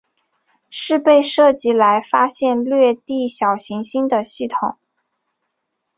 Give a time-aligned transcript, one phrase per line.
[0.67, 4.77] 是被设计来发现掠地小行星的系统。